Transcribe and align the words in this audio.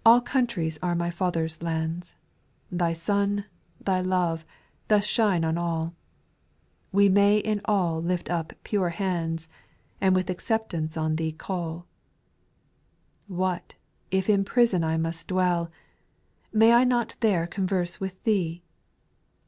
SPIRITUAL 0.00 0.12
SONGS, 0.26 0.52
341 0.80 0.80
4. 0.80 0.88
All 0.90 0.90
countries 0.90 0.90
are 0.90 1.04
my 1.06 1.10
Father's 1.12 1.62
lands— 1.62 2.16
Thy 2.80 2.92
sun, 2.92 3.44
Thy 3.80 4.00
love, 4.00 4.44
doth 4.88 5.04
shine 5.04 5.44
on 5.44 5.56
all; 5.56 5.94
We 6.90 7.08
may 7.08 7.38
in 7.38 7.60
all 7.66 7.98
l!ft 8.02 8.28
up 8.28 8.54
pure 8.64 8.88
hands, 8.88 9.48
And 10.00 10.16
with 10.16 10.28
acceptance 10.30 10.96
on 10.96 11.14
Thee 11.14 11.30
call. 11.30 11.86
5. 13.28 13.36
What, 13.36 13.74
if 14.10 14.28
in 14.28 14.42
prison 14.44 14.82
I 14.82 14.96
must 14.96 15.28
dwell,— 15.28 15.70
May 16.52 16.72
I 16.72 16.82
not 16.82 17.14
there 17.20 17.46
converse 17.46 18.00
with 18.00 18.20
Thee 18.24 18.64